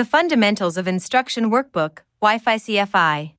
[0.00, 3.34] The Fundamentals of Instruction Workbook, Wi-Fi CFI.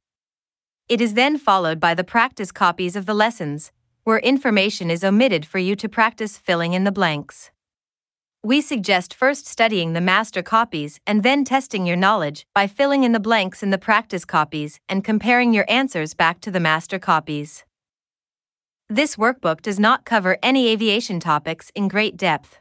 [0.88, 3.72] It is then followed by the practice copies of the lessons,
[4.06, 7.50] where information is omitted for you to practice filling in the blanks.
[8.40, 13.10] We suggest first studying the master copies and then testing your knowledge by filling in
[13.10, 17.64] the blanks in the practice copies and comparing your answers back to the master copies.
[18.88, 22.60] This workbook does not cover any aviation topics in great depth.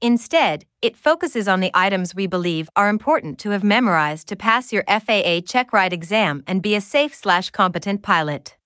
[0.00, 4.72] Instead, it focuses on the items we believe are important to have memorized to pass
[4.72, 8.56] your FAA check ride exam and be a safe slash competent pilot.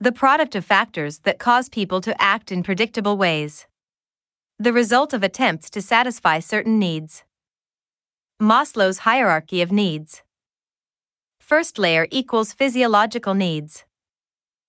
[0.00, 3.66] The product of factors that cause people to act in predictable ways.
[4.58, 7.24] The result of attempts to satisfy certain needs.
[8.40, 10.22] Maslow's hierarchy of needs.
[11.50, 13.84] First layer equals physiological needs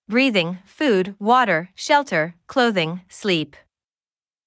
[0.10, 3.56] breathing, food, water, shelter, clothing, sleep.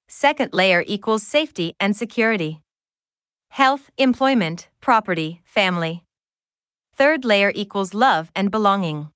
[0.09, 2.61] Second layer equals safety and security
[3.51, 6.03] health, employment, property, family.
[6.97, 9.11] Third layer equals love and belonging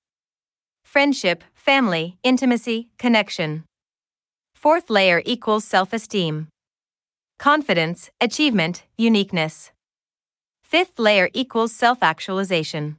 [0.84, 3.64] friendship, family, intimacy, connection.
[4.54, 6.46] Fourth layer equals self esteem
[7.40, 9.72] confidence, achievement, uniqueness.
[10.62, 12.96] Fifth layer equals self actualization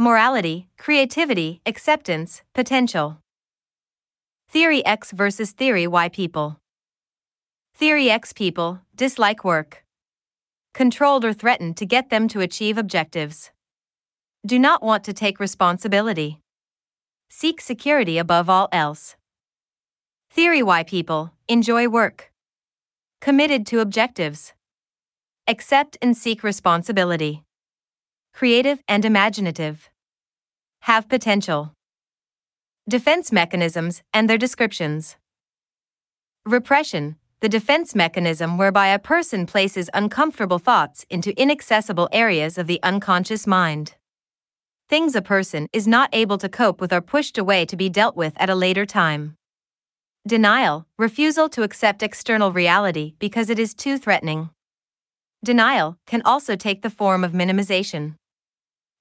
[0.00, 3.18] morality, creativity, acceptance, potential.
[4.48, 6.60] Theory X versus Theory Y people.
[7.74, 9.84] Theory X people dislike work.
[10.72, 13.50] Controlled or threatened to get them to achieve objectives.
[14.46, 16.38] Do not want to take responsibility.
[17.28, 19.16] Seek security above all else.
[20.30, 22.30] Theory Y people enjoy work.
[23.20, 24.52] Committed to objectives.
[25.48, 27.42] Accept and seek responsibility
[28.38, 29.90] creative and imaginative.
[30.82, 31.72] Have potential.
[32.88, 35.16] Defense mechanisms and their descriptions.
[36.46, 42.80] Repression, the defense mechanism whereby a person places uncomfortable thoughts into inaccessible areas of the
[42.84, 43.96] unconscious mind.
[44.88, 48.14] Things a person is not able to cope with are pushed away to be dealt
[48.14, 49.34] with at a later time.
[50.28, 54.50] Denial, refusal to accept external reality because it is too threatening.
[55.42, 58.14] Denial can also take the form of minimization.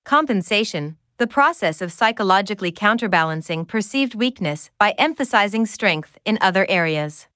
[0.07, 7.27] Compensation, the process of psychologically counterbalancing perceived weakness by emphasizing strength in other areas.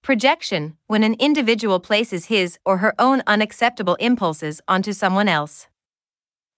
[0.00, 5.66] Projection, when an individual places his or her own unacceptable impulses onto someone else.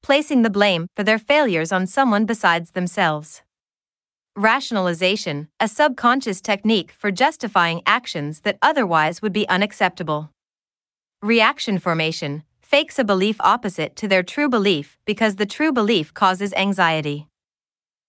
[0.03, 3.41] Placing the blame for their failures on someone besides themselves.
[4.37, 10.29] Rationalization, a subconscious technique for justifying actions that otherwise would be unacceptable.
[11.23, 12.43] Reaction formation,
[12.73, 17.27] fakes a belief opposite to their true belief because the true belief causes anxiety.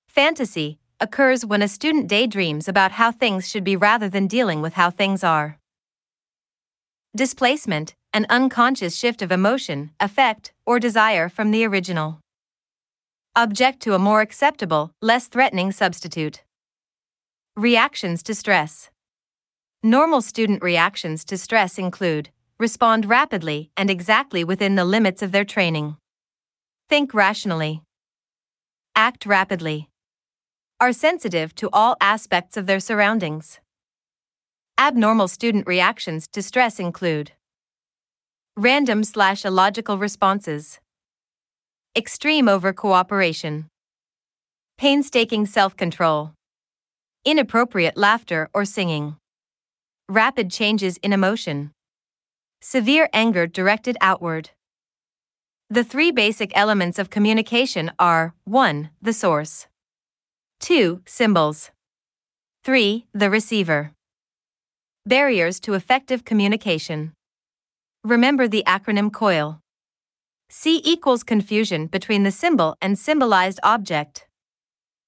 [0.07, 4.75] Fantasy occurs when a student daydreams about how things should be rather than dealing with
[4.75, 5.59] how things are.
[7.13, 12.21] Displacement, an unconscious shift of emotion, affect, or desire from the original.
[13.35, 16.41] Object to a more acceptable, less threatening substitute.
[17.57, 18.89] Reactions to stress.
[19.83, 22.29] Normal student reactions to stress include
[22.63, 25.97] respond rapidly and exactly within the limits of their training.
[26.87, 27.81] Think rationally.
[28.95, 29.89] Act rapidly.
[30.79, 33.59] are sensitive to all aspects of their surroundings.
[34.77, 37.33] Abnormal student reactions to stress include
[38.55, 40.79] random slash illogical responses,
[41.97, 43.67] extreme over cooperation,
[44.77, 46.31] painstaking self control,
[47.25, 49.17] inappropriate laughter or singing,
[50.07, 51.72] rapid changes in emotion,
[52.63, 54.51] severe anger directed outward.
[55.69, 58.89] The three basic elements of communication are 1.
[59.01, 59.67] The source,
[60.61, 61.01] 2.
[61.05, 61.71] Symbols,
[62.63, 63.05] 3.
[63.13, 63.91] The receiver.
[65.05, 67.11] Barriers to effective communication.
[68.05, 69.59] Remember the acronym COIL.
[70.49, 74.25] C equals confusion between the symbol and symbolized object.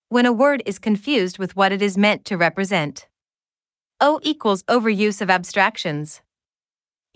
[0.10, 3.08] When a word is confused with what it is meant to represent.
[4.02, 6.22] O equals overuse of abstractions.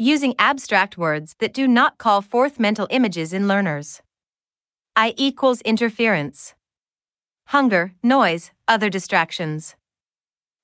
[0.01, 4.01] Using abstract words that do not call forth mental images in learners.
[4.95, 6.55] I equals interference.
[7.47, 9.75] Hunger, noise, other distractions.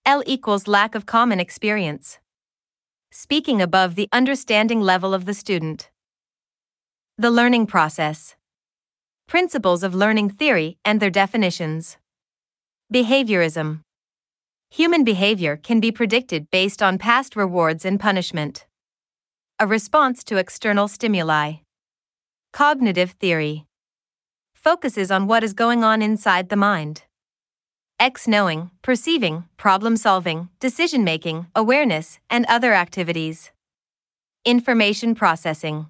[0.05, 2.19] L equals lack of common experience.
[3.11, 5.89] Speaking above the understanding level of the student.
[7.17, 8.37] The learning process.
[9.27, 11.97] Principles of learning theory and their definitions.
[12.93, 13.81] Behaviorism.
[14.69, 18.65] Human behavior can be predicted based on past rewards and punishment.
[19.57, 21.59] A response to external stimuli.
[22.51, 23.65] Cognitive theory.
[24.53, 27.03] Focuses on what is going on inside the mind.
[27.97, 33.51] X knowing, perceiving, problem solving, decision making, awareness, and other activities.
[34.43, 35.87] Information processing.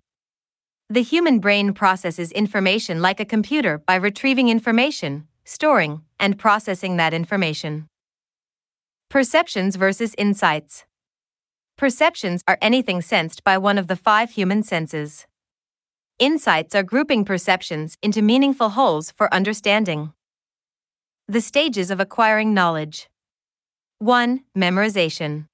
[0.88, 7.16] The human brain processes information like a computer by retrieving information, storing, and processing that
[7.16, 7.88] information.
[9.10, 10.86] Perceptions versus insights.
[11.78, 15.28] Perceptions are anything sensed by one of the five human senses.
[16.20, 20.14] Insights are grouping perceptions into meaningful wholes for understanding.
[21.28, 23.10] The stages of acquiring knowledge.
[24.00, 24.44] 1.
[24.58, 25.48] Memorization.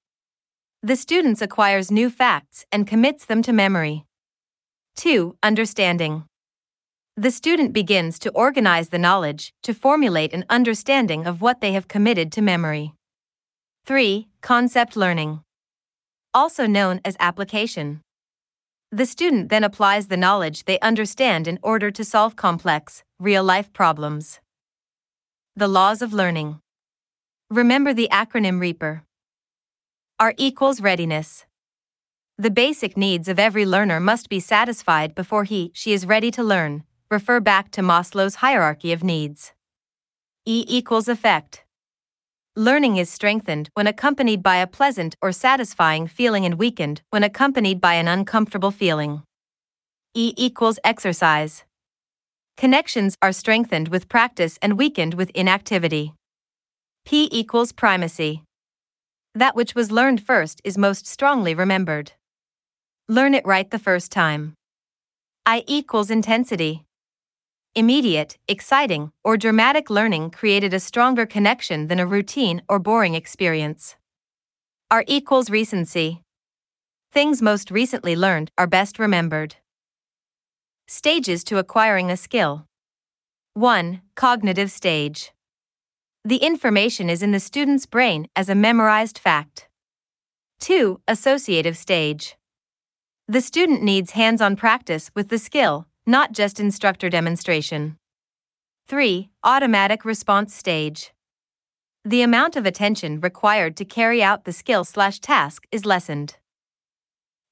[0.84, 4.06] The student acquires new facts and commits them to memory.
[4.98, 5.38] 2.
[5.42, 6.26] Understanding.
[7.18, 11.88] The student begins to organize the knowledge to formulate an understanding of what they have
[11.88, 12.94] committed to memory.
[13.88, 14.28] 3.
[14.42, 15.42] Concept learning.
[16.34, 18.00] Also known as application.
[18.90, 23.74] The student then applies the knowledge they understand in order to solve complex, real life
[23.74, 24.40] problems.
[25.58, 26.60] The laws of learning.
[27.50, 29.04] Remember the acronym REAPER.
[30.20, 31.46] R equals readiness.
[32.38, 36.44] The basic needs of every learner must be satisfied before he, she is ready to
[36.44, 36.84] learn.
[37.10, 39.52] Refer back to Maslow's hierarchy of needs.
[40.46, 41.66] E equals effect.
[42.58, 47.80] Learning is strengthened when accompanied by a pleasant or satisfying feeling and weakened when accompanied
[47.80, 49.24] by an uncomfortable feeling.
[50.14, 51.64] E equals exercise.
[52.58, 56.14] Connections are strengthened with practice and weakened with inactivity.
[57.06, 58.44] P equals primacy.
[59.34, 62.12] That which was learned first is most strongly remembered.
[63.08, 64.56] Learn it right the first time.
[65.46, 66.84] I equals intensity.
[67.74, 73.96] Immediate, exciting, or dramatic learning created a stronger connection than a routine or boring experience.
[74.90, 76.22] R equals recency.
[77.14, 79.56] Things most recently learned are best remembered.
[80.86, 82.68] Stages to acquiring a skill.
[83.54, 84.02] 1.
[84.18, 85.32] Cognitive stage.
[86.26, 89.70] The information is in the student's brain as a memorized fact.
[90.60, 91.00] 2.
[91.08, 92.36] Associative stage.
[93.30, 97.98] The student needs hands on practice with the skill, not just instructor demonstration.
[98.88, 99.30] 3.
[99.44, 101.12] Automatic response stage.
[102.04, 106.38] The amount of attention required to carry out the skill slash task is lessened.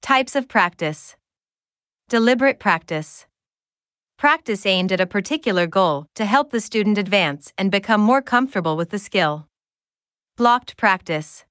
[0.02, 1.16] Types of practice
[2.10, 3.28] Deliberate practice.
[4.18, 8.76] Practice aimed at a particular goal to help the student advance and become more comfortable
[8.76, 9.48] with the skill.
[10.36, 11.46] Blocked practice.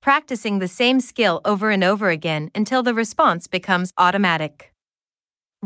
[0.00, 4.73] Practicing the same skill over and over again until the response becomes automatic.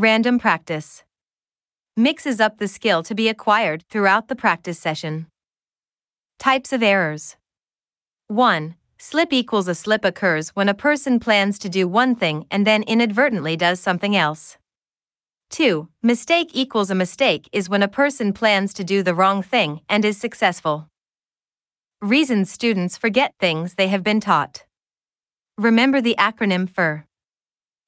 [0.00, 1.02] Random practice.
[1.96, 5.26] Mixes up the skill to be acquired throughout the practice session.
[6.38, 7.34] Types of errors
[8.28, 8.76] 1.
[8.98, 12.84] Slip equals a slip occurs when a person plans to do one thing and then
[12.84, 14.56] inadvertently does something else.
[15.50, 15.88] 2.
[16.00, 20.04] Mistake equals a mistake is when a person plans to do the wrong thing and
[20.04, 20.88] is successful.
[22.00, 24.64] Reasons students forget things they have been taught.
[25.56, 27.04] Remember the acronym FER.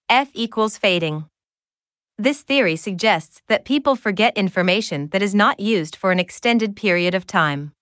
[0.08, 1.26] F equals fading.
[2.20, 7.14] This theory suggests that people forget information that is not used for an extended period
[7.14, 7.72] of time.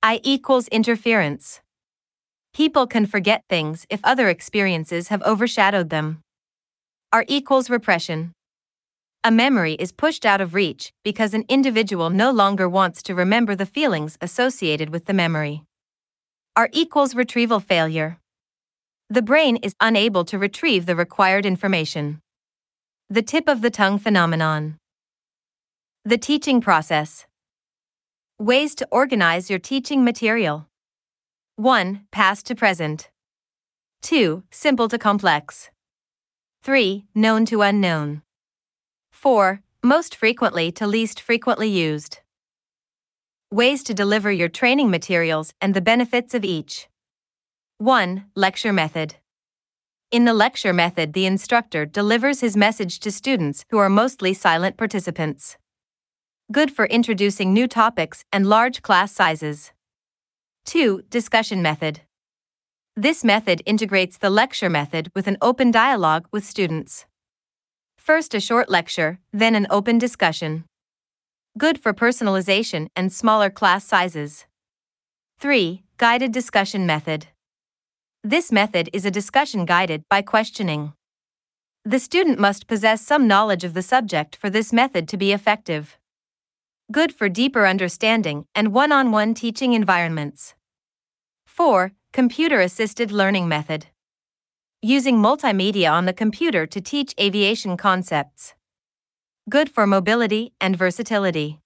[0.00, 1.60] I equals interference.
[2.54, 6.20] People can forget things if other experiences have overshadowed them.
[7.12, 8.30] R equals repression.
[9.24, 13.56] A memory is pushed out of reach because an individual no longer wants to remember
[13.56, 15.64] the feelings associated with the memory.
[16.54, 18.20] R equals retrieval failure.
[19.10, 22.20] The brain is unable to retrieve the required information.
[23.10, 24.76] The tip of the tongue phenomenon.
[26.04, 27.24] The teaching process.
[28.38, 30.68] Ways to organize your teaching material.
[31.56, 32.04] 1.
[32.12, 33.08] Past to present.
[34.02, 34.42] 2.
[34.50, 35.70] Simple to complex.
[36.62, 37.06] 3.
[37.14, 38.20] Known to unknown.
[39.10, 39.62] 4.
[39.82, 42.18] Most frequently to least frequently used.
[43.50, 46.90] Ways to deliver your training materials and the benefits of each.
[47.78, 48.26] 1.
[48.36, 49.16] Lecture method.
[50.10, 54.78] In the lecture method, the instructor delivers his message to students who are mostly silent
[54.78, 55.58] participants.
[56.50, 59.72] Good for introducing new topics and large class sizes.
[60.64, 61.02] 2.
[61.10, 62.00] Discussion method.
[62.96, 67.04] This method integrates the lecture method with an open dialogue with students.
[67.98, 70.64] First, a short lecture, then, an open discussion.
[71.58, 74.46] Good for personalization and smaller class sizes.
[75.38, 75.82] 3.
[75.98, 77.26] Guided discussion method.
[78.24, 80.92] This method is a discussion guided by questioning.
[81.84, 85.96] The student must possess some knowledge of the subject for this method to be effective.
[86.90, 90.54] Good for deeper understanding and one on one teaching environments.
[91.46, 91.92] 4.
[92.12, 93.86] Computer assisted learning method.
[94.82, 98.54] Using multimedia on the computer to teach aviation concepts.
[99.48, 101.60] Good for mobility and versatility.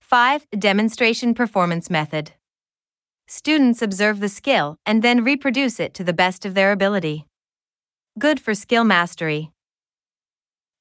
[0.00, 0.48] 5.
[0.58, 2.32] Demonstration performance method.
[3.32, 7.26] Students observe the skill and then reproduce it to the best of their ability.
[8.18, 9.52] Good for skill mastery.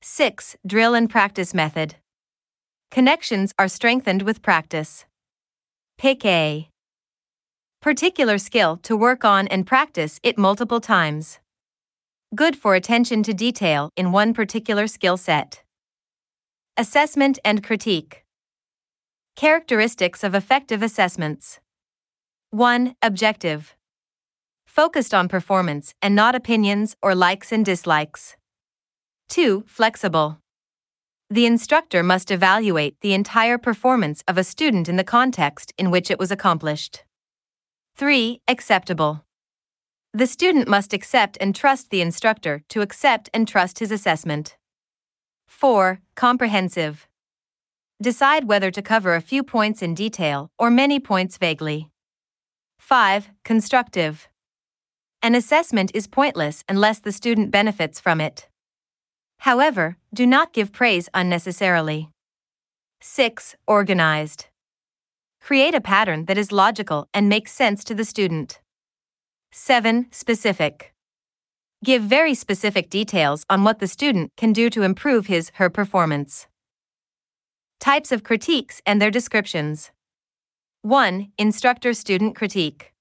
[0.02, 0.58] 6.
[0.66, 1.98] Drill and practice method.
[2.90, 5.06] Connections are strengthened with practice.
[6.00, 6.68] Pick a
[7.84, 11.38] particular skill to work on and practice it multiple times.
[12.34, 15.62] Good for attention to detail in one particular skill set.
[16.78, 18.24] Assessment and critique.
[19.36, 21.60] Characteristics of effective assessments.
[22.52, 22.96] 1.
[23.04, 23.76] Objective.
[24.66, 28.38] Focused on performance and not opinions or likes and dislikes.
[29.28, 29.66] 2.
[29.68, 30.40] Flexible.
[31.30, 36.10] The instructor must evaluate the entire performance of a student in the context in which
[36.10, 37.04] it was accomplished.
[37.98, 38.42] 3.
[38.48, 39.24] Acceptable.
[40.12, 44.58] The student must accept and trust the instructor to accept and trust his assessment.
[45.46, 46.00] 4.
[46.16, 47.08] Comprehensive.
[48.02, 51.92] Decide whether to cover a few points in detail or many points vaguely.
[52.90, 53.30] 5.
[53.46, 54.28] Constructive.
[55.22, 58.48] An assessment is pointless unless the student benefits from it.
[59.38, 62.10] However, do not give praise unnecessarily.
[63.00, 63.56] 6.
[63.68, 64.48] Organized.
[65.40, 68.60] Create a pattern that is logical and makes sense to the student.
[69.52, 70.08] 7.
[70.10, 70.92] Specific.
[71.84, 76.48] Give very specific details on what the student can do to improve his her performance.
[77.80, 79.92] Types of critiques and their descriptions.
[80.84, 81.34] 1.
[81.38, 82.94] Instructor student critique.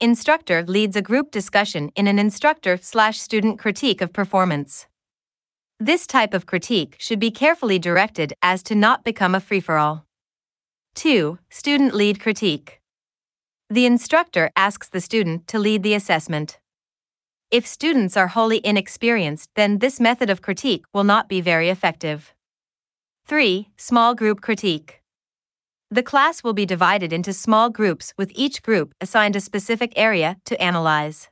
[0.00, 4.86] Instructor leads a group discussion in an instructor slash student critique of performance.
[5.78, 9.76] This type of critique should be carefully directed as to not become a free for
[9.76, 10.06] all.
[10.94, 11.38] 2.
[11.50, 12.80] Student lead critique.
[13.68, 16.58] The instructor asks the student to lead the assessment.
[17.50, 22.32] If students are wholly inexperienced, then this method of critique will not be very effective.
[23.26, 23.68] 3.
[23.76, 25.02] Small group critique.
[25.90, 30.36] The class will be divided into small groups with each group assigned a specific area
[30.44, 31.28] to analyze.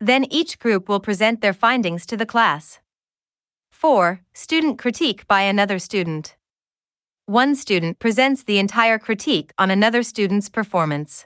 [0.00, 2.80] Then each group will present their findings to the class.
[3.70, 4.20] 4.
[4.34, 6.36] Student critique by another student.
[7.24, 11.24] One student presents the entire critique on another student's performance.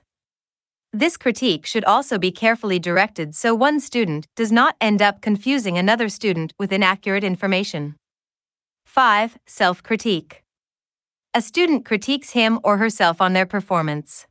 [0.93, 5.77] This critique should also be carefully directed so one student does not end up confusing
[5.77, 7.97] another student with inaccurate information.
[8.87, 9.39] 5.
[9.45, 10.45] Self critique.
[11.39, 14.27] A student critiques him or herself on their performance.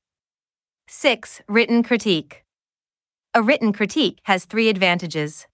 [0.89, 1.41] 6.
[1.47, 2.43] Written critique.
[3.33, 5.47] A written critique has three advantages.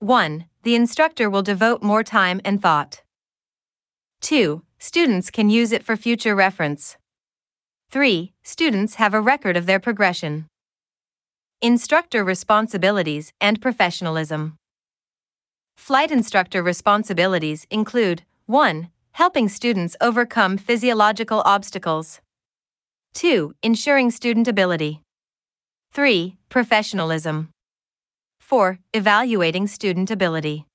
[0.00, 0.44] 1.
[0.64, 3.00] The instructor will devote more time and thought.
[4.20, 4.60] 2.
[4.78, 6.98] Students can use it for future reference.
[7.90, 8.34] 3.
[8.42, 10.44] Students have a record of their progression.
[11.62, 14.58] Instructor responsibilities and professionalism.
[15.78, 22.20] Flight instructor responsibilities include 1 helping students overcome physiological obstacles.
[23.14, 23.52] 2.
[23.64, 25.02] Ensuring student ability.
[25.90, 26.36] 3.
[26.48, 27.48] Professionalism.
[28.38, 28.78] 4.
[28.94, 30.66] Evaluating student ability.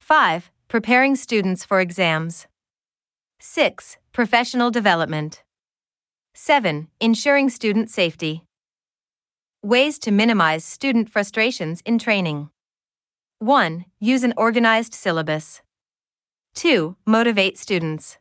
[0.00, 0.50] 5.
[0.66, 2.48] Preparing students for exams.
[3.38, 3.96] 6.
[4.12, 5.44] Professional development.
[6.34, 6.88] 7.
[7.00, 8.42] Ensuring student safety.
[9.62, 12.50] Ways to minimize student frustrations in training.
[13.38, 13.84] 1.
[14.00, 15.62] Use an organized syllabus.
[16.54, 16.96] 2.
[17.06, 18.18] Motivate students.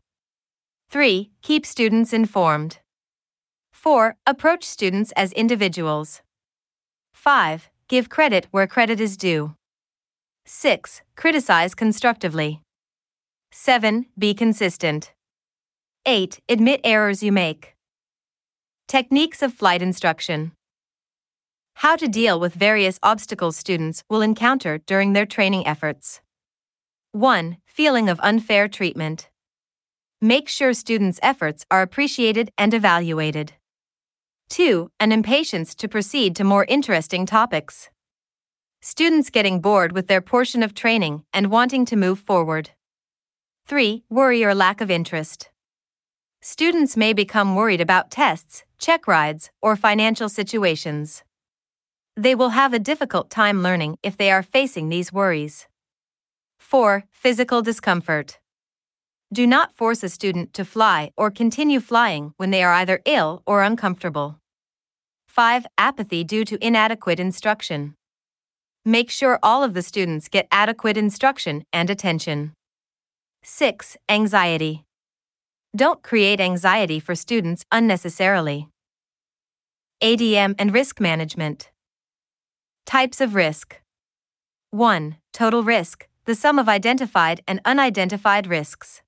[0.89, 1.31] 3.
[1.41, 2.79] Keep students informed.
[3.71, 4.15] 4.
[4.25, 6.21] Approach students as individuals.
[7.13, 7.69] 5.
[7.87, 9.55] Give credit where credit is due.
[10.45, 11.01] 6.
[11.15, 12.61] Criticize constructively.
[13.51, 14.05] 7.
[14.17, 15.13] Be consistent.
[16.05, 16.39] 8.
[16.47, 17.75] Admit errors you make.
[18.87, 20.53] Techniques of flight instruction.
[21.75, 26.21] How to deal with various obstacles students will encounter during their training efforts.
[27.13, 27.57] 1.
[27.65, 29.29] Feeling of unfair treatment.
[30.21, 33.51] Make sure students' efforts are appreciated and evaluated.
[34.47, 34.89] 2.
[34.97, 37.89] An impatience to proceed to more interesting topics.
[38.81, 42.69] Students getting bored with their portion of training and wanting to move forward.
[43.67, 44.05] 3.
[44.09, 45.49] Worry or lack of interest.
[46.41, 51.23] Students may become worried about tests, check rides, or financial situations.
[52.15, 55.67] They will have a difficult time learning if they are facing these worries.
[56.71, 57.03] 4.
[57.11, 58.39] Physical discomfort.
[59.33, 63.43] Do not force a student to fly or continue flying when they are either ill
[63.45, 64.39] or uncomfortable.
[65.27, 65.65] 5.
[65.77, 67.95] Apathy due to inadequate instruction.
[68.85, 72.53] Make sure all of the students get adequate instruction and attention.
[73.43, 73.97] 6.
[74.07, 74.85] Anxiety.
[75.75, 78.69] Don't create anxiety for students unnecessarily.
[80.01, 81.69] ADM and risk management.
[82.85, 83.81] Types of risk
[84.69, 85.17] 1.
[85.33, 89.01] Total risk, the sum of identified and unidentified risks.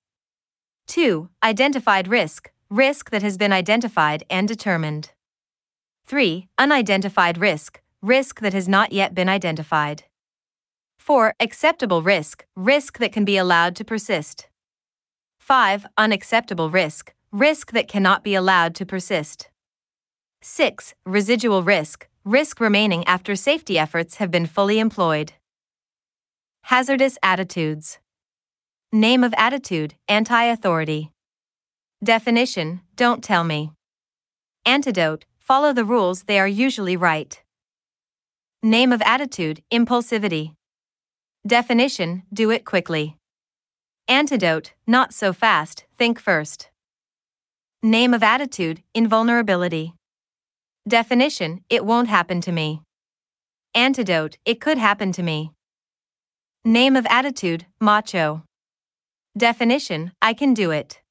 [0.88, 1.30] 2.
[1.42, 5.12] Identified risk, risk that has been identified and determined.
[6.06, 6.50] 3.
[6.58, 10.04] Unidentified risk, risk that has not yet been identified.
[10.98, 11.34] 4.
[11.40, 14.50] Acceptable risk, risk that can be allowed to persist.
[15.40, 15.86] 5.
[15.98, 19.50] Unacceptable risk, risk that cannot be allowed to persist.
[20.42, 20.94] 6.
[21.06, 25.32] Residual risk, risk remaining after safety efforts have been fully employed.
[26.68, 28.00] Hazardous attitudes.
[28.94, 31.12] Name of attitude, anti authority.
[32.02, 33.72] Definition, don't tell me.
[34.66, 37.42] Antidote, follow the rules, they are usually right.
[38.64, 40.56] Name of attitude, impulsivity.
[41.46, 43.18] Definition, do it quickly.
[44.08, 46.70] Antidote, not so fast, think first.
[47.84, 49.96] Name of attitude, invulnerability.
[50.88, 52.82] Definition, it won't happen to me.
[53.76, 55.52] Antidote, it could happen to me.
[56.66, 58.44] Name of attitude, macho.
[59.38, 61.02] Definition, I can do it.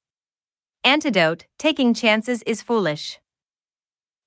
[0.83, 3.19] Antidote, taking chances is foolish.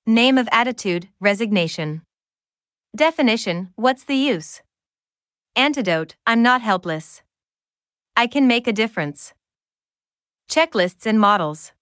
[0.05, 2.01] Name of attitude, resignation.
[2.95, 4.61] Definition, what's the use?
[5.53, 7.23] Antidote, I'm not helpless.
[8.15, 9.33] I can make a difference.
[10.49, 11.73] Checklists and models.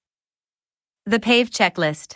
[1.06, 2.16] The PAVE checklist.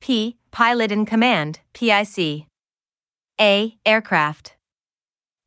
[0.00, 0.36] P.
[0.50, 2.46] Pilot in command, PIC.
[3.40, 3.78] A.
[3.86, 4.53] Aircraft.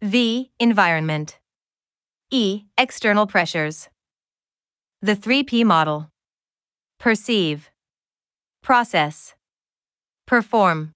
[0.04, 0.52] V.
[0.60, 1.40] Environment.
[2.30, 2.66] E.
[2.78, 3.90] External pressures.
[5.02, 6.12] The 3P model.
[7.00, 7.72] Perceive.
[8.62, 9.34] Process.
[10.28, 10.92] Perform.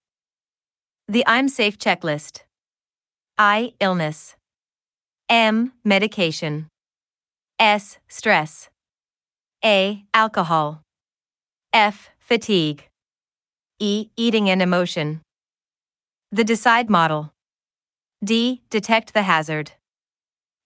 [1.07, 2.41] The I'm Safe checklist.
[3.39, 3.73] I.
[3.79, 4.35] Illness.
[5.29, 5.73] M.
[5.83, 6.67] Medication.
[7.57, 7.97] S.
[8.07, 8.69] Stress.
[9.65, 10.05] A.
[10.13, 10.83] Alcohol.
[11.73, 12.11] F.
[12.19, 12.87] Fatigue.
[13.79, 14.09] E.
[14.15, 15.21] Eating and emotion.
[16.31, 17.33] The Decide model.
[18.23, 18.62] D.
[18.69, 19.71] Detect the hazard.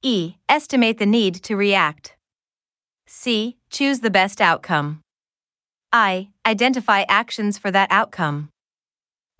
[0.01, 0.35] E.
[0.49, 2.17] Estimate the need to react.
[3.07, 3.55] C.
[3.69, 4.99] Choose the best outcome.
[5.93, 6.31] I.
[6.45, 8.49] Identify actions for that outcome.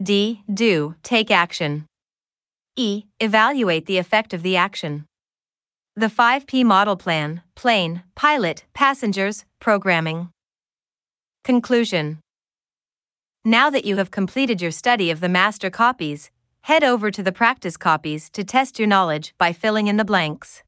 [0.01, 0.43] D.
[0.51, 1.87] Do, take action.
[2.77, 3.03] E.
[3.19, 5.05] Evaluate the effect of the action.
[5.97, 10.29] The 5P model plan, plane, pilot, passengers, programming.
[11.43, 12.19] Conclusion
[13.43, 16.31] Now that you have completed your study of the master copies,
[16.65, 20.63] head over to the practice copies to test your knowledge by filling in the blanks.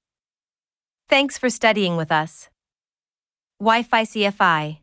[1.09, 2.49] Thanks for studying with us.
[3.59, 4.77] Wi Fi CFI